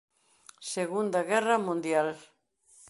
Segunda 0.73 1.19
Guerra 1.29 1.57
Mundial. 1.67 2.09